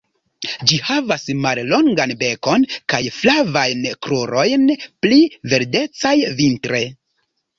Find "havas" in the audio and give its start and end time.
0.85-1.25